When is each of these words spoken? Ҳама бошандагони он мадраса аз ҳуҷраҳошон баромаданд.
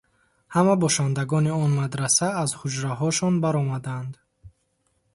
Ҳама 0.55 0.75
бошандагони 0.83 1.51
он 1.63 1.71
мадраса 1.79 2.27
аз 2.43 2.51
ҳуҷраҳошон 2.59 3.33
баромаданд. 3.43 4.13